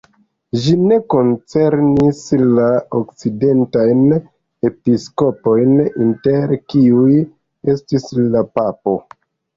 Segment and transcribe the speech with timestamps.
[0.61, 2.21] Ĝi ne koncernis
[2.61, 2.65] la
[3.01, 4.01] okcidentajn
[4.71, 5.77] episkopojn,
[6.07, 7.19] inter kiuj
[7.75, 8.97] estis la papo.